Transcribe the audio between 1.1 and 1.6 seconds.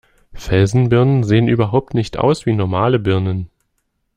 sehen